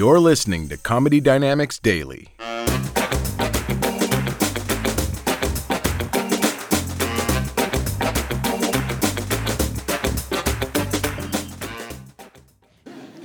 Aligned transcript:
You're 0.00 0.18
listening 0.18 0.70
to 0.70 0.78
Comedy 0.78 1.20
Dynamics 1.20 1.78
Daily. 1.78 2.28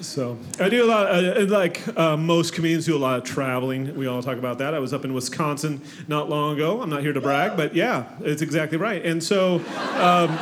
So 0.01 0.38
I 0.59 0.67
do 0.67 0.84
a 0.84 0.85
lot, 0.85 1.48
like 1.48 1.98
uh, 1.98 2.17
most 2.17 2.51
comedians, 2.53 2.87
do 2.87 2.98
a 2.98 2.99
lot 2.99 3.20
of 3.20 3.23
traveling. 3.23 3.95
We 3.95 4.07
all 4.07 4.21
talk 4.21 4.37
about 4.37 4.57
that. 4.57 4.73
I 4.73 4.79
was 4.79 4.91
up 4.91 5.05
in 5.05 5.13
Wisconsin 5.13 5.81
not 6.09 6.27
long 6.27 6.55
ago. 6.55 6.81
I'm 6.81 6.89
not 6.89 6.99
here 6.99 7.13
to 7.13 7.21
brag, 7.21 7.55
but 7.55 7.73
yeah, 7.73 8.03
it's 8.20 8.41
exactly 8.41 8.77
right. 8.77 9.05
And 9.05 9.23
so 9.23 9.62
um, 9.95 10.37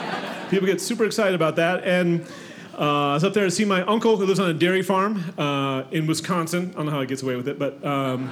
people 0.50 0.66
get 0.66 0.81
super 0.81 1.06
excited 1.06 1.36
about 1.36 1.58
that. 1.58 1.84
And 1.84 2.26
uh, 2.77 2.82
I 2.82 3.13
was 3.13 3.23
up 3.23 3.34
there 3.34 3.45
to 3.45 3.52
see 3.52 3.66
my 3.66 3.84
uncle 3.84 4.18
who 4.18 4.26
lives 4.26 4.40
on 4.40 4.50
a 4.50 4.54
dairy 4.54 4.81
farm 4.81 5.23
uh, 5.38 5.84
in 5.91 6.08
Wisconsin. 6.08 6.72
I 6.72 6.78
don't 6.78 6.86
know 6.88 6.92
how 6.92 7.02
he 7.02 7.08
gets 7.08 7.22
away 7.22 7.36
with 7.36 7.48
it, 7.48 7.59
but 7.59 7.84
um, 7.86 8.30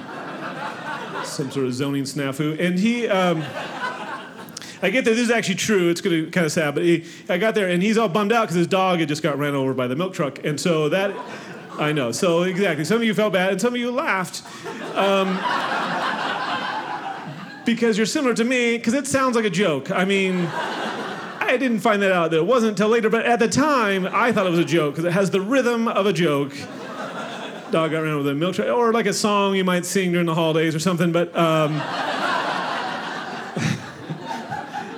some 1.24 1.50
sort 1.50 1.66
of 1.66 1.74
zoning 1.74 2.04
snafu. 2.04 2.58
And 2.58 2.78
he. 2.78 3.08
Um, 3.08 3.42
I 4.84 4.90
get 4.90 5.04
that 5.04 5.12
this 5.12 5.20
is 5.20 5.30
actually 5.30 5.54
true. 5.54 5.90
It's 5.90 6.00
gonna 6.00 6.26
kind 6.26 6.44
of 6.44 6.50
sad, 6.50 6.74
but 6.74 6.82
he, 6.82 7.04
I 7.28 7.38
got 7.38 7.54
there 7.54 7.68
and 7.68 7.80
he's 7.80 7.96
all 7.96 8.08
bummed 8.08 8.32
out 8.32 8.42
because 8.42 8.56
his 8.56 8.66
dog 8.66 8.98
had 8.98 9.08
just 9.08 9.22
got 9.22 9.38
ran 9.38 9.54
over 9.54 9.72
by 9.74 9.86
the 9.86 9.94
milk 9.94 10.12
truck, 10.12 10.44
and 10.44 10.60
so 10.60 10.88
that, 10.88 11.14
I 11.78 11.92
know. 11.92 12.10
So 12.10 12.42
exactly, 12.42 12.84
some 12.84 12.96
of 12.96 13.04
you 13.04 13.14
felt 13.14 13.32
bad 13.32 13.52
and 13.52 13.60
some 13.60 13.74
of 13.74 13.80
you 13.80 13.92
laughed, 13.92 14.42
um, 14.96 15.38
because 17.64 17.96
you're 17.96 18.06
similar 18.06 18.34
to 18.34 18.42
me. 18.42 18.76
Because 18.76 18.94
it 18.94 19.06
sounds 19.06 19.36
like 19.36 19.44
a 19.44 19.50
joke. 19.50 19.92
I 19.92 20.04
mean, 20.04 20.48
I 21.52 21.58
didn't 21.58 21.80
find 21.80 22.00
that 22.00 22.12
out. 22.12 22.30
That 22.30 22.38
it 22.38 22.46
wasn't 22.46 22.70
until 22.70 22.88
later, 22.88 23.10
but 23.10 23.26
at 23.26 23.38
the 23.38 23.48
time 23.48 24.08
I 24.10 24.32
thought 24.32 24.46
it 24.46 24.50
was 24.50 24.58
a 24.58 24.64
joke 24.64 24.94
because 24.94 25.04
it 25.04 25.12
has 25.12 25.30
the 25.30 25.40
rhythm 25.40 25.86
of 25.86 26.06
a 26.06 26.12
joke. 26.12 26.54
Dog 27.70 27.90
got 27.90 28.00
ran 28.00 28.14
over 28.14 28.22
the 28.22 28.34
milk 28.34 28.54
truck, 28.56 28.68
or 28.68 28.90
like 28.92 29.04
a 29.04 29.12
song 29.12 29.54
you 29.54 29.64
might 29.64 29.84
sing 29.84 30.12
during 30.12 30.26
the 30.26 30.34
holidays 30.34 30.74
or 30.74 30.78
something, 30.78 31.12
but. 31.12 31.34
Um, 31.36 31.80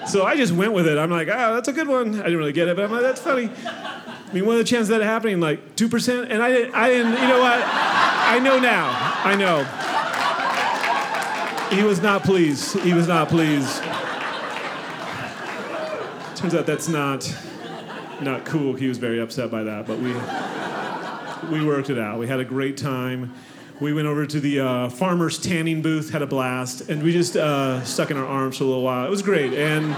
So 0.07 0.23
I 0.25 0.37
just 0.37 0.53
went 0.53 0.75
with 0.75 0.87
it. 0.87 0.97
I'm 0.97 1.11
like, 1.11 1.27
oh, 1.27 1.55
that's 1.55 1.67
a 1.67 1.73
good 1.73 1.89
one. 1.89 2.15
I 2.15 2.25
didn't 2.25 2.39
really 2.39 2.53
get 2.53 2.69
it, 2.69 2.77
but 2.77 2.85
I'm 2.85 2.93
like, 2.93 3.01
that's 3.01 3.21
funny. 3.21 3.51
I 3.67 4.33
mean, 4.33 4.47
what 4.47 4.55
are 4.55 4.59
the 4.59 4.65
chances 4.65 4.91
of 4.91 5.01
that 5.01 5.05
happening? 5.05 5.41
Like 5.41 5.75
two 5.75 5.89
percent? 5.89 6.31
And 6.31 6.41
I 6.41 6.53
didn't. 6.53 6.73
I 6.75 6.89
didn't. 6.89 7.13
You 7.15 7.27
know 7.27 7.41
what? 7.41 7.61
I 7.65 8.39
know 8.39 8.61
now. 8.61 8.93
I 9.25 9.35
know. 9.35 9.65
He 11.77 11.83
was 11.83 12.01
not 12.01 12.23
pleased. 12.23 12.79
He 12.81 12.95
was 12.95 13.09
not 13.09 13.29
pleased. 13.29 13.83
Turns 16.37 16.55
out 16.55 16.67
that's 16.67 16.89
not 16.89 17.33
not 18.21 18.45
cool. 18.45 18.75
He 18.75 18.89
was 18.89 18.99
very 18.99 19.21
upset 19.21 19.51
by 19.51 19.65
that, 19.65 19.87
but 19.87 19.99
we 19.99 20.13
we 21.51 21.65
worked 21.65 21.91
it 21.91 21.99
out. 21.99 22.19
We 22.19 22.27
had 22.27 22.41
a 22.41 22.45
great 22.45 22.77
time. 22.77 23.35
We 23.81 23.93
went 23.93 24.07
over 24.07 24.27
to 24.27 24.41
the 24.41 24.61
uh, 24.61 24.89
farmer's 24.89 25.39
tanning 25.39 25.83
booth, 25.83 26.11
had 26.11 26.23
a 26.23 26.27
blast, 26.27 26.89
and 26.89 27.03
we 27.03 27.13
just 27.13 27.37
uh, 27.37 27.83
stuck 27.85 28.11
in 28.11 28.17
our 28.17 28.27
arms 28.27 28.59
for 28.59 28.65
a 28.65 28.67
little 28.67 28.83
while. 28.83 29.05
It 29.05 29.11
was 29.11 29.23
great, 29.23 29.53
and 29.53 29.91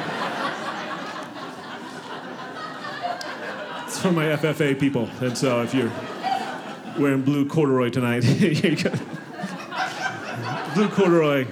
it's 3.86 3.98
from 3.98 4.14
my 4.14 4.26
FFA 4.26 4.78
people. 4.78 5.08
And 5.20 5.36
so 5.36 5.62
if 5.62 5.74
you're 5.74 5.92
wearing 6.98 7.22
blue 7.22 7.46
corduroy 7.46 7.90
tonight, 7.90 8.20
blue 10.74 10.88
corduroy. 10.88 11.46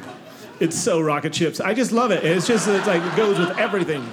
It's 0.60 0.78
so 0.78 1.00
rocket 1.00 1.32
chips. 1.32 1.60
I 1.60 1.74
just 1.74 1.92
love 1.92 2.10
it. 2.10 2.24
It's 2.24 2.46
just 2.46 2.68
it's 2.68 2.86
like 2.86 3.02
it 3.02 3.16
goes 3.16 3.38
with 3.38 3.58
everything. 3.58 4.06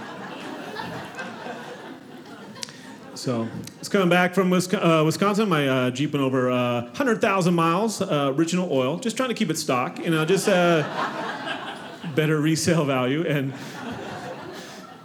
So 3.21 3.47
it's 3.77 3.87
coming 3.87 4.09
back 4.09 4.33
from 4.33 4.51
uh, 4.51 5.03
Wisconsin. 5.05 5.47
My 5.47 5.67
uh, 5.67 5.91
Jeep 5.91 6.11
went 6.11 6.23
over 6.23 6.49
uh, 6.49 6.85
100,000 6.85 7.53
miles, 7.53 8.01
uh, 8.01 8.33
original 8.35 8.67
oil, 8.71 8.97
just 8.97 9.15
trying 9.15 9.29
to 9.29 9.35
keep 9.35 9.51
it 9.51 9.59
stock, 9.59 9.99
you 9.99 10.09
know, 10.09 10.25
just 10.25 10.49
uh, 10.49 10.81
better 12.15 12.41
resale 12.41 12.83
value. 12.83 13.23
And 13.27 13.53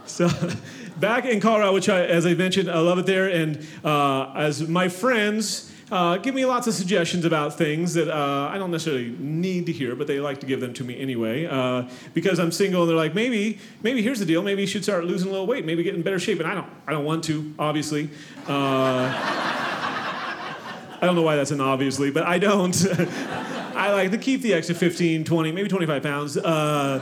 so 0.07 0.29
back 0.97 1.25
in 1.25 1.39
Colorado, 1.39 1.75
which 1.75 1.89
I, 1.89 2.05
as 2.07 2.25
I 2.25 2.33
mentioned, 2.33 2.71
I 2.71 2.79
love 2.79 2.97
it 2.97 3.05
there. 3.05 3.29
And 3.29 3.63
uh, 3.83 4.33
as 4.33 4.67
my 4.67 4.89
friends 4.89 5.71
uh, 5.89 6.17
give 6.17 6.35
me 6.35 6.45
lots 6.45 6.67
of 6.67 6.73
suggestions 6.73 7.23
about 7.23 7.57
things 7.57 7.93
that 7.93 8.09
uh, 8.13 8.49
I 8.51 8.57
don't 8.57 8.71
necessarily 8.71 9.15
need 9.19 9.67
to 9.67 9.71
hear, 9.71 9.95
but 9.95 10.05
they 10.07 10.19
like 10.19 10.39
to 10.41 10.45
give 10.45 10.59
them 10.59 10.73
to 10.73 10.83
me 10.83 10.99
anyway. 10.99 11.45
Uh, 11.45 11.87
because 12.13 12.39
I'm 12.39 12.51
single, 12.51 12.81
and 12.81 12.89
they're 12.89 12.97
like, 12.97 13.15
maybe, 13.15 13.59
maybe 13.83 14.01
here's 14.01 14.19
the 14.19 14.25
deal. 14.25 14.41
Maybe 14.43 14.61
you 14.61 14.67
should 14.67 14.83
start 14.83 15.05
losing 15.05 15.29
a 15.29 15.31
little 15.31 15.47
weight. 15.47 15.65
Maybe 15.65 15.83
get 15.83 15.95
in 15.95 16.01
better 16.01 16.19
shape. 16.19 16.39
And 16.39 16.47
I 16.47 16.55
don't, 16.55 16.67
I 16.85 16.91
don't 16.91 17.05
want 17.05 17.23
to, 17.25 17.53
obviously. 17.57 18.09
Uh, 18.47 19.13
I 20.99 21.05
don't 21.05 21.15
know 21.15 21.21
why 21.21 21.37
that's 21.37 21.51
an 21.51 21.61
obviously, 21.61 22.11
but 22.11 22.23
I 22.23 22.39
don't. 22.39 22.75
I 23.75 23.93
like 23.93 24.11
to 24.11 24.17
keep 24.17 24.41
the 24.41 24.53
extra 24.55 24.73
15, 24.75 25.23
20, 25.23 25.51
maybe 25.51 25.69
25 25.69 26.01
pounds 26.03 26.35
uh, 26.35 26.99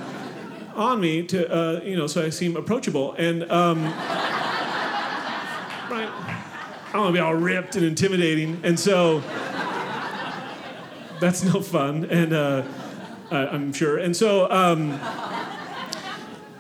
on 0.76 1.00
me 1.00 1.24
to, 1.28 1.52
uh, 1.52 1.82
you 1.82 1.96
know, 1.96 2.06
so 2.06 2.24
I 2.24 2.30
seem 2.30 2.58
approachable. 2.58 3.14
And 3.14 3.50
um, 3.50 3.86
right. 5.90 6.52
I 6.96 7.00
want 7.00 7.10
to 7.10 7.14
be 7.14 7.20
all 7.20 7.36
ripped 7.36 7.76
and 7.76 7.84
intimidating, 7.86 8.62
and 8.64 8.80
so 8.80 9.20
that's 11.20 11.44
no 11.44 11.60
fun, 11.60 12.06
and 12.06 12.32
uh, 12.32 12.64
I'm 13.30 13.74
sure. 13.74 13.98
And 13.98 14.16
so, 14.16 14.50
um, 14.50 14.98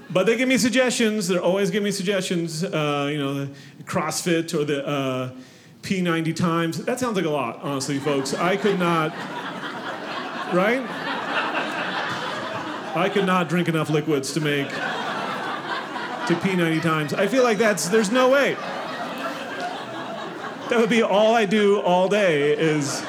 but 0.09 0.25
they 0.25 0.35
give 0.35 0.49
me 0.49 0.57
suggestions. 0.57 1.29
They're 1.29 1.41
always 1.41 1.71
giving 1.71 1.85
me 1.85 1.91
suggestions. 1.91 2.65
Uh, 2.65 3.07
you 3.09 3.17
know, 3.17 3.45
the 3.45 3.51
CrossFit 3.85 4.53
or 4.53 4.65
the 4.65 4.85
uh, 4.85 5.31
P90 5.83 6.35
times. 6.35 6.83
That 6.83 6.99
sounds 6.99 7.15
like 7.15 7.23
a 7.23 7.29
lot, 7.29 7.61
honestly, 7.61 7.97
folks. 7.97 8.33
I 8.33 8.57
could 8.57 8.77
not. 8.77 9.11
Right? 10.53 10.83
I 12.93 13.09
could 13.09 13.25
not 13.25 13.47
drink 13.47 13.69
enough 13.69 13.89
liquids 13.89 14.33
to 14.33 14.41
make 14.41 14.67
to 14.67 14.75
P90 16.33 16.81
times. 16.81 17.13
I 17.13 17.27
feel 17.27 17.43
like 17.43 17.57
that's 17.57 17.87
there's 17.87 18.11
no 18.11 18.27
way. 18.27 18.57
That 20.69 20.79
would 20.79 20.89
be 20.89 21.03
all 21.03 21.35
I 21.35 21.45
do 21.45 21.79
all 21.81 22.09
day 22.09 22.53
is. 22.53 23.03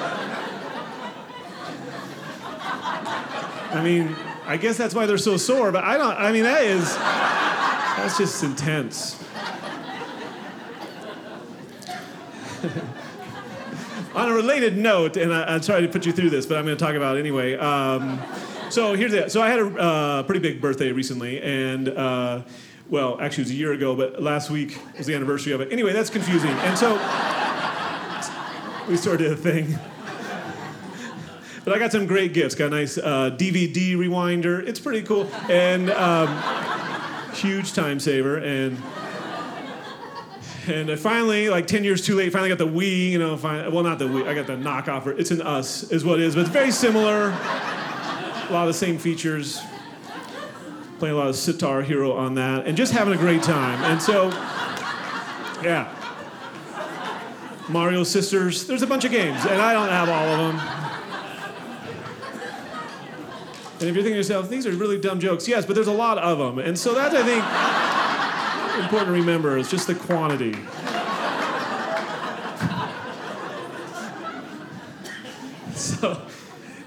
I 3.77 3.83
mean, 3.83 4.15
I 4.47 4.56
guess 4.56 4.77
that's 4.77 4.94
why 4.94 5.06
they're 5.06 5.19
so 5.19 5.37
sore, 5.37 5.72
but 5.72 5.83
I 5.83 5.97
don't, 5.99 6.16
I 6.16 6.33
mean, 6.33 6.45
that 6.45 6.62
is, 6.62 6.95
that's 6.97 8.16
just 8.16 8.45
intense. 8.45 9.22
On 14.15 14.31
a 14.31 14.33
related 14.33 14.78
note, 14.78 15.16
and 15.16 15.34
I, 15.34 15.55
am 15.55 15.62
sorry 15.62 15.83
to 15.83 15.89
put 15.89 16.06
you 16.06 16.12
through 16.12 16.31
this, 16.31 16.47
but 16.47 16.56
I'm 16.56 16.65
going 16.65 16.77
to 16.77 16.84
talk 16.84 16.95
about 16.95 17.16
it 17.16 17.21
anyway. 17.21 17.56
Um, 17.56 18.22
so 18.71 18.95
here's 18.95 19.12
it. 19.12 19.33
So 19.33 19.43
I 19.43 19.49
had 19.49 19.59
a 19.59 19.66
uh, 19.78 20.22
pretty 20.22 20.41
big 20.41 20.61
birthday 20.61 20.93
recently, 20.93 21.43
and 21.43 21.89
uh, 21.89 22.43
well, 22.89 23.21
actually 23.21 23.43
it 23.43 23.47
was 23.47 23.50
a 23.50 23.56
year 23.56 23.72
ago, 23.72 23.97
but 23.97 24.22
last 24.22 24.49
week 24.49 24.78
was 24.97 25.06
the 25.06 25.15
anniversary 25.15 25.53
of 25.53 25.61
it. 25.61 25.72
Anyway, 25.72 25.93
that's 25.93 26.11
confusing. 26.11 26.50
And 26.50 26.78
so 26.78 26.97
we 28.88 28.97
sort 28.97 29.21
of 29.21 29.28
did 29.28 29.33
a 29.33 29.36
thing. 29.36 29.78
But 31.65 31.74
I 31.74 31.78
got 31.80 31.91
some 31.91 32.06
great 32.06 32.33
gifts. 32.33 32.54
Got 32.54 32.66
a 32.66 32.71
nice 32.71 32.97
uh, 32.97 33.30
DVD 33.36 33.97
rewinder. 33.97 34.65
It's 34.66 34.78
pretty 34.78 35.03
cool. 35.03 35.28
And 35.50 35.91
um, 35.91 36.28
huge 37.34 37.72
time 37.72 37.98
saver. 37.98 38.36
And 38.36 38.80
and 40.68 40.91
I 40.91 40.97
finally, 40.97 41.48
like 41.48 41.66
10 41.66 41.84
years 41.84 42.04
too 42.04 42.16
late, 42.16 42.33
finally 42.33 42.48
got 42.48 42.59
the 42.59 42.66
Wii, 42.66 43.10
you 43.10 43.18
know, 43.18 43.36
finally, 43.36 43.72
well, 43.72 43.84
not 43.84 43.98
the 43.98 44.06
Wii, 44.06 44.27
I 44.27 44.34
got 44.34 44.47
the 44.48 44.56
knockoff. 44.56 45.06
It's 45.18 45.30
an 45.30 45.41
US, 45.42 45.84
is 45.91 46.04
what 46.04 46.18
it 46.18 46.24
is, 46.24 46.34
but 46.34 46.41
it's 46.42 46.50
very 46.50 46.72
similar. 46.72 47.28
A 47.28 48.48
lot 48.50 48.62
of 48.62 48.68
the 48.68 48.74
same 48.74 48.98
features. 48.98 49.60
Playing 50.98 51.15
a 51.15 51.18
lot 51.18 51.28
of 51.28 51.36
Sitar 51.36 51.82
Hero 51.82 52.12
on 52.12 52.34
that, 52.36 52.66
and 52.66 52.77
just 52.77 52.92
having 52.92 53.12
a 53.12 53.16
great 53.16 53.42
time. 53.42 53.82
And 53.84 54.00
so, 54.00 54.28
yeah. 55.62 55.96
Mario 57.68 58.04
Sisters. 58.04 58.66
There's 58.66 58.83
a 58.83 58.86
bunch 58.86 59.04
of 59.04 59.10
games, 59.10 59.45
and 59.45 59.60
I 59.60 59.72
don't 59.72 59.89
have 59.89 60.09
all 60.09 60.27
of 60.28 60.39
them. 60.39 60.60
And 63.78 63.91
if 63.91 63.95
you're 63.95 64.03
thinking 64.03 64.13
to 64.13 64.16
yourself, 64.16 64.48
these 64.48 64.66
are 64.66 64.71
really 64.71 64.98
dumb 64.98 65.21
jokes, 65.21 65.47
yes, 65.47 65.66
but 65.66 65.74
there's 65.74 65.86
a 65.86 65.92
lot 65.92 66.16
of 66.16 66.39
them. 66.39 66.59
And 66.59 66.78
so 66.78 66.95
that's, 66.95 67.15
I 67.15 67.22
think, 67.22 67.45
important 68.84 69.09
to 69.09 69.13
remember 69.13 69.59
is 69.59 69.71
just 69.71 69.86
the 69.86 69.95
quantity. 69.95 70.57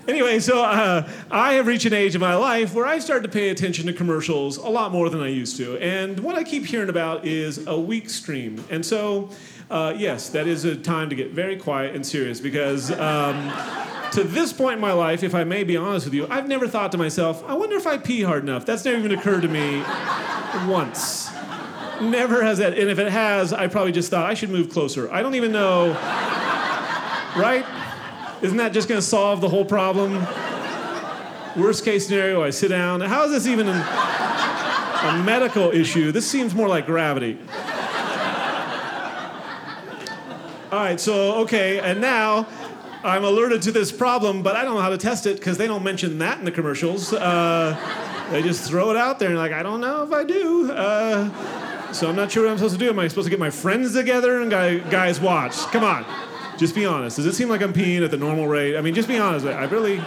Anyway, 0.09 0.39
so 0.39 0.63
uh, 0.63 1.07
I 1.31 1.53
have 1.53 1.67
reached 1.67 1.85
an 1.85 1.93
age 1.93 2.15
in 2.15 2.21
my 2.21 2.35
life 2.35 2.73
where 2.73 2.85
I 2.85 2.99
start 2.99 3.23
to 3.23 3.29
pay 3.29 3.49
attention 3.49 3.85
to 3.87 3.93
commercials 3.93 4.57
a 4.57 4.67
lot 4.67 4.91
more 4.91 5.09
than 5.09 5.21
I 5.21 5.27
used 5.29 5.57
to. 5.57 5.77
And 5.77 6.19
what 6.19 6.35
I 6.35 6.43
keep 6.43 6.65
hearing 6.65 6.89
about 6.89 7.25
is 7.25 7.65
a 7.67 7.79
weak 7.79 8.09
stream. 8.09 8.63
And 8.69 8.85
so, 8.85 9.29
uh, 9.69 9.93
yes, 9.95 10.29
that 10.29 10.47
is 10.47 10.65
a 10.65 10.75
time 10.75 11.09
to 11.09 11.15
get 11.15 11.31
very 11.31 11.57
quiet 11.57 11.95
and 11.95 12.05
serious 12.05 12.41
because. 12.41 12.91
Um, 12.91 13.51
to 14.13 14.23
this 14.23 14.51
point 14.51 14.73
in 14.73 14.79
my 14.79 14.91
life, 14.91 15.21
if 15.21 15.35
I 15.35 15.43
may 15.43 15.63
be 15.63 15.77
honest 15.77 16.07
with 16.07 16.15
you, 16.15 16.25
I've 16.31 16.47
never 16.47 16.67
thought 16.67 16.91
to 16.93 16.97
myself, 16.97 17.43
I 17.47 17.53
wonder 17.53 17.75
if 17.75 17.85
I 17.85 17.99
pee 17.99 18.23
hard 18.23 18.41
enough. 18.41 18.65
That's 18.65 18.83
never 18.83 18.97
even 18.97 19.11
occurred 19.11 19.43
to 19.43 19.47
me 19.47 19.83
once. 20.67 21.29
Never 22.01 22.43
has 22.43 22.57
that. 22.57 22.77
And 22.77 22.89
if 22.89 22.97
it 22.97 23.11
has, 23.11 23.53
I 23.53 23.67
probably 23.67 23.91
just 23.91 24.09
thought 24.09 24.27
I 24.27 24.33
should 24.33 24.49
move 24.49 24.71
closer. 24.71 25.11
I 25.11 25.21
don't 25.21 25.35
even 25.35 25.51
know. 25.51 25.93
Right? 27.37 27.63
Isn't 28.41 28.57
that 28.57 28.71
just 28.71 28.87
going 28.87 28.99
to 28.99 29.05
solve 29.05 29.41
the 29.41 29.49
whole 29.49 29.65
problem? 29.65 30.25
Worst 31.57 31.83
case 31.83 32.07
scenario, 32.07 32.41
I 32.41 32.51
sit 32.51 32.69
down. 32.69 33.01
How 33.01 33.25
is 33.25 33.31
this 33.31 33.47
even 33.47 33.67
an, 33.67 33.75
a 33.75 35.23
medical 35.23 35.71
issue? 35.71 36.11
This 36.13 36.29
seems 36.29 36.55
more 36.55 36.69
like 36.69 36.85
gravity. 36.85 37.37
All 40.71 40.79
right, 40.79 40.99
so, 40.99 41.37
okay, 41.41 41.79
and 41.79 41.99
now 41.99 42.47
I'm 43.03 43.25
alerted 43.25 43.61
to 43.63 43.71
this 43.71 43.91
problem, 43.91 44.43
but 44.43 44.55
I 44.55 44.63
don't 44.63 44.75
know 44.75 44.81
how 44.81 44.89
to 44.89 44.97
test 44.97 45.25
it 45.25 45.37
because 45.37 45.57
they 45.57 45.67
don't 45.67 45.83
mention 45.83 46.19
that 46.19 46.39
in 46.39 46.45
the 46.45 46.51
commercials. 46.51 47.11
Uh, 47.11 47.75
they 48.31 48.41
just 48.41 48.69
throw 48.69 48.91
it 48.91 48.95
out 48.95 49.19
there 49.19 49.29
and 49.29 49.37
like, 49.37 49.51
I 49.51 49.63
don't 49.63 49.81
know 49.81 50.03
if 50.03 50.13
I 50.13 50.23
do. 50.23 50.71
Uh, 50.71 51.91
so 51.91 52.07
I'm 52.07 52.15
not 52.15 52.31
sure 52.31 52.43
what 52.43 52.51
I'm 52.51 52.57
supposed 52.57 52.75
to 52.75 52.79
do. 52.79 52.89
Am 52.89 52.99
I 52.99 53.07
supposed 53.07 53.25
to 53.25 53.31
get 53.31 53.39
my 53.39 53.49
friends 53.49 53.93
together 53.93 54.39
and 54.39 54.51
guys 54.51 55.19
watch? 55.19 55.57
Come 55.71 55.83
on. 55.83 56.28
Just 56.59 56.75
be 56.75 56.85
honest. 56.85 57.15
Does 57.15 57.25
it 57.25 57.35
seem 57.35 57.47
like 57.47 57.61
I'm 57.61 57.71
peeing 57.71 58.03
at 58.03 58.11
the 58.11 58.17
normal 58.17 58.45
rate? 58.45 58.75
I 58.75 58.81
mean, 58.81 58.93
just 58.93 59.07
be 59.07 59.17
honest. 59.17 59.45
I 59.45 59.63
really. 59.63 60.01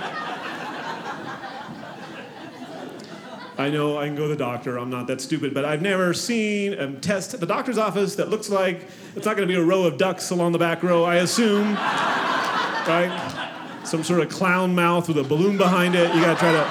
I 3.56 3.70
know 3.70 3.96
I 3.96 4.06
can 4.06 4.16
go 4.16 4.25
to 4.25 4.28
the 4.28 4.37
doctor. 4.37 4.76
I'm 4.76 4.90
not 4.90 5.06
that 5.06 5.22
stupid, 5.22 5.54
but 5.54 5.64
I've 5.64 5.81
never 5.81 6.12
seen 6.12 6.75
a 6.75 6.93
test 7.00 7.32
at 7.32 7.40
the 7.40 7.46
doctor's 7.46 7.78
office 7.78 8.16
that 8.16 8.28
looks 8.28 8.50
like 8.50 8.87
it's 9.16 9.25
not 9.25 9.37
going 9.37 9.49
to 9.49 9.54
be 9.54 9.58
a 9.58 9.64
row 9.64 9.84
of 9.84 9.96
ducks 9.96 10.31
along 10.31 10.52
the 10.52 10.58
back 10.58 10.82
row. 10.82 11.04
I 11.04 11.16
assume, 11.16 11.75
right? 11.75 13.81
Some 13.84 14.05
sort 14.05 14.20
of 14.20 14.28
clown 14.28 14.75
mouth 14.75 15.08
with 15.08 15.16
a 15.16 15.25
balloon 15.25 15.56
behind 15.56 15.94
it. 15.94 16.14
You 16.14 16.20
got 16.20 16.34
to 16.34 16.38
try 16.38 16.52
to 16.52 16.64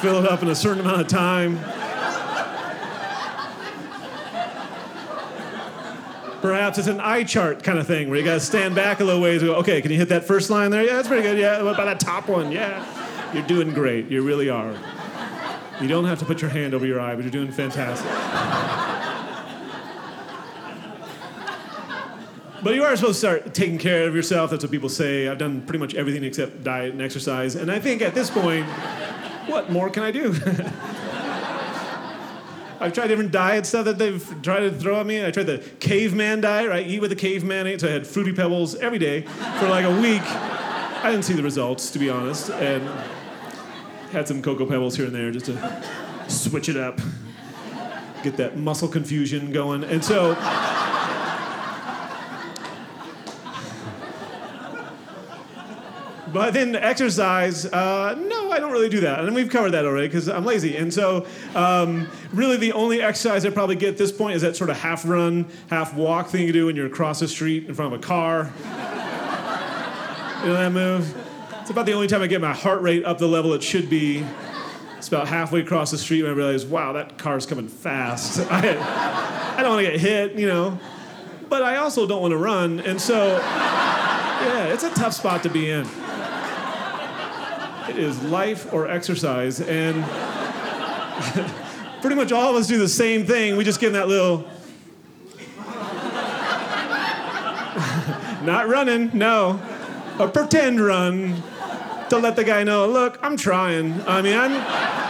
fill 0.00 0.24
it 0.24 0.30
up 0.30 0.42
in 0.42 0.48
a 0.48 0.54
certain 0.54 0.80
amount 0.80 1.02
of 1.02 1.08
time. 1.08 1.58
Perhaps 6.40 6.78
it's 6.78 6.86
an 6.86 7.00
eye 7.00 7.24
chart 7.24 7.64
kind 7.64 7.78
of 7.78 7.86
thing 7.86 8.08
where 8.08 8.18
you 8.18 8.24
got 8.24 8.34
to 8.34 8.40
stand 8.40 8.74
back 8.74 9.00
a 9.00 9.04
little 9.04 9.20
ways 9.20 9.42
and 9.42 9.50
go, 9.50 9.56
okay, 9.56 9.82
can 9.82 9.90
you 9.90 9.96
hit 9.96 10.08
that 10.10 10.24
first 10.24 10.50
line 10.50 10.70
there? 10.70 10.84
Yeah, 10.84 10.94
that's 10.94 11.08
pretty 11.08 11.22
good. 11.22 11.36
Yeah, 11.36 11.62
what 11.62 11.74
about 11.74 11.86
that 11.86 12.00
top 12.00 12.28
one? 12.28 12.52
Yeah. 12.52 12.84
You're 13.34 13.46
doing 13.46 13.74
great. 13.74 14.08
You 14.08 14.22
really 14.22 14.48
are. 14.48 14.74
You 15.80 15.88
don't 15.88 16.04
have 16.04 16.18
to 16.20 16.24
put 16.24 16.40
your 16.40 16.50
hand 16.50 16.74
over 16.74 16.86
your 16.86 17.00
eye, 17.00 17.14
but 17.14 17.22
you're 17.24 17.32
doing 17.32 17.50
fantastic. 17.50 18.08
But 22.62 22.74
you 22.74 22.82
are 22.82 22.96
supposed 22.96 23.20
to 23.20 23.26
start 23.26 23.54
taking 23.54 23.78
care 23.78 24.08
of 24.08 24.14
yourself. 24.14 24.50
That's 24.50 24.64
what 24.64 24.72
people 24.72 24.88
say. 24.88 25.28
I've 25.28 25.38
done 25.38 25.62
pretty 25.62 25.78
much 25.78 25.94
everything 25.94 26.24
except 26.24 26.64
diet 26.64 26.92
and 26.92 27.00
exercise. 27.00 27.54
And 27.54 27.70
I 27.70 27.78
think 27.78 28.02
at 28.02 28.14
this 28.14 28.30
point, 28.30 28.66
what 29.46 29.70
more 29.70 29.90
can 29.90 30.02
I 30.02 30.10
do? 30.10 30.34
I've 32.80 32.92
tried 32.92 33.08
different 33.08 33.32
diet 33.32 33.66
stuff 33.66 33.84
that 33.86 33.98
they've 33.98 34.24
tried 34.42 34.60
to 34.60 34.70
throw 34.70 35.00
at 35.00 35.06
me. 35.06 35.24
I 35.24 35.30
tried 35.30 35.46
the 35.46 35.58
caveman 35.80 36.40
diet, 36.40 36.68
right? 36.68 36.86
Eat 36.86 37.00
with 37.00 37.10
the 37.10 37.16
caveman 37.16 37.66
ate. 37.66 37.80
So 37.80 37.88
I 37.88 37.90
had 37.90 38.06
fruity 38.06 38.32
pebbles 38.32 38.76
every 38.76 38.98
day 38.98 39.22
for 39.22 39.68
like 39.68 39.84
a 39.84 40.00
week. 40.00 40.22
I 40.22 41.10
didn't 41.10 41.24
see 41.24 41.34
the 41.34 41.42
results, 41.42 41.90
to 41.90 41.98
be 41.98 42.08
honest, 42.08 42.50
and 42.50 42.88
had 44.12 44.28
some 44.28 44.42
cocoa 44.42 44.66
pebbles 44.66 44.96
here 44.96 45.06
and 45.06 45.14
there 45.14 45.30
just 45.30 45.46
to 45.46 45.84
switch 46.28 46.68
it 46.68 46.76
up, 46.76 47.00
get 48.22 48.36
that 48.36 48.56
muscle 48.56 48.88
confusion 48.88 49.52
going. 49.52 49.84
And 49.84 50.04
so 50.04 50.34
But 56.32 56.52
then 56.52 56.76
exercise, 56.76 57.64
uh, 57.66 58.14
no, 58.14 58.52
I 58.52 58.60
don't 58.60 58.72
really 58.72 58.88
do 58.88 59.00
that. 59.00 59.20
And 59.20 59.34
we've 59.34 59.48
covered 59.48 59.70
that 59.70 59.84
already 59.84 60.08
because 60.08 60.28
I'm 60.28 60.44
lazy. 60.44 60.76
And 60.76 60.92
so, 60.92 61.26
um, 61.54 62.08
really, 62.32 62.56
the 62.56 62.72
only 62.72 63.00
exercise 63.00 63.46
I 63.46 63.50
probably 63.50 63.76
get 63.76 63.90
at 63.90 63.98
this 63.98 64.12
point 64.12 64.36
is 64.36 64.42
that 64.42 64.56
sort 64.56 64.70
of 64.70 64.78
half 64.78 65.06
run, 65.06 65.46
half 65.70 65.94
walk 65.94 66.28
thing 66.28 66.46
you 66.46 66.52
do 66.52 66.66
when 66.66 66.76
you're 66.76 66.86
across 66.86 67.20
the 67.20 67.28
street 67.28 67.66
in 67.66 67.74
front 67.74 67.94
of 67.94 68.00
a 68.00 68.02
car. 68.02 68.52
you 70.42 70.48
know 70.48 70.54
that 70.54 70.72
move? 70.72 71.16
It's 71.60 71.70
about 71.70 71.86
the 71.86 71.92
only 71.92 72.08
time 72.08 72.22
I 72.22 72.26
get 72.26 72.40
my 72.40 72.54
heart 72.54 72.82
rate 72.82 73.04
up 73.04 73.18
the 73.18 73.28
level 73.28 73.52
it 73.54 73.62
should 73.62 73.88
be. 73.88 74.24
It's 74.96 75.08
about 75.08 75.28
halfway 75.28 75.60
across 75.60 75.90
the 75.90 75.98
street 75.98 76.22
when 76.22 76.32
I 76.32 76.34
realize, 76.34 76.66
wow, 76.66 76.92
that 76.94 77.18
car's 77.18 77.46
coming 77.46 77.68
fast. 77.68 78.40
I, 78.50 79.54
I 79.56 79.62
don't 79.62 79.74
want 79.74 79.86
to 79.86 79.92
get 79.92 80.00
hit, 80.00 80.32
you 80.32 80.48
know. 80.48 80.78
But 81.48 81.62
I 81.62 81.76
also 81.76 82.06
don't 82.06 82.20
want 82.20 82.32
to 82.32 82.36
run. 82.36 82.80
And 82.80 83.00
so, 83.00 83.36
yeah, 83.38 84.66
it's 84.66 84.84
a 84.84 84.90
tough 84.90 85.14
spot 85.14 85.42
to 85.44 85.48
be 85.48 85.70
in. 85.70 85.86
It 87.88 87.98
is 87.98 88.22
life 88.24 88.72
or 88.72 88.88
exercise. 88.88 89.60
And 89.60 90.04
pretty 92.00 92.16
much 92.16 92.32
all 92.32 92.50
of 92.50 92.56
us 92.56 92.66
do 92.66 92.78
the 92.78 92.88
same 92.88 93.26
thing. 93.26 93.56
We 93.56 93.64
just 93.64 93.80
give 93.80 93.92
that 93.94 94.08
little. 94.08 94.40
Not 98.44 98.68
running, 98.68 99.10
no. 99.14 99.60
A 100.18 100.28
pretend 100.28 100.80
run 100.80 101.42
to 102.10 102.18
let 102.18 102.36
the 102.36 102.44
guy 102.44 102.64
know, 102.64 102.86
look, 102.86 103.18
I'm 103.22 103.36
trying. 103.36 104.00
I 104.02 104.22
mean, 104.22 104.36
I'm, 104.36 104.52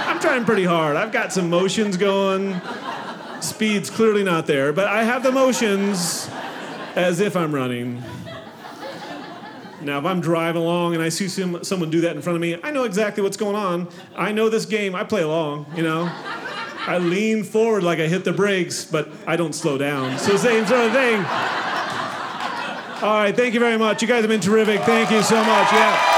I'm 0.08 0.20
trying 0.20 0.44
pretty 0.44 0.64
hard. 0.64 0.96
I've 0.96 1.12
got 1.12 1.32
some 1.32 1.50
motions 1.50 1.96
going. 1.96 2.60
Speed's 3.40 3.90
clearly 3.90 4.24
not 4.24 4.46
there, 4.46 4.72
but 4.72 4.88
I 4.88 5.04
have 5.04 5.22
the 5.22 5.31
motions 5.31 6.28
as 6.96 7.20
if 7.20 7.36
I'm 7.36 7.54
running. 7.54 8.02
Now, 9.82 9.98
if 9.98 10.04
I'm 10.04 10.20
driving 10.20 10.62
along 10.62 10.94
and 10.94 11.02
I 11.02 11.08
see 11.08 11.28
some, 11.28 11.62
someone 11.62 11.90
do 11.90 12.00
that 12.02 12.16
in 12.16 12.22
front 12.22 12.36
of 12.36 12.40
me, 12.42 12.58
I 12.62 12.70
know 12.70 12.84
exactly 12.84 13.22
what's 13.22 13.36
going 13.36 13.56
on. 13.56 13.88
I 14.16 14.32
know 14.32 14.48
this 14.48 14.66
game. 14.66 14.94
I 14.94 15.04
play 15.04 15.22
along, 15.22 15.66
you 15.76 15.82
know. 15.82 16.10
I 16.86 16.98
lean 16.98 17.44
forward 17.44 17.82
like 17.82 17.98
I 17.98 18.06
hit 18.06 18.25
the 18.25 18.32
brakes, 18.32 18.84
but 18.84 19.08
I 19.26 19.36
don't 19.36 19.54
slow 19.54 19.78
down. 19.78 20.19
So, 20.19 20.36
same 20.36 20.66
sort 20.66 20.86
of 20.86 20.92
thing. 20.92 21.25
All 23.00 23.14
right, 23.20 23.34
thank 23.36 23.54
you 23.54 23.60
very 23.60 23.79
much. 23.79 24.03
You 24.03 24.08
guys 24.08 24.22
have 24.22 24.31
been 24.31 24.41
terrific. 24.41 24.81
Thank 24.81 25.10
you 25.10 25.22
so 25.22 25.36
much. 25.36 25.72
Yeah. 25.72 26.18